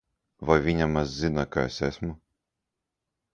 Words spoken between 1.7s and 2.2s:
es esmu?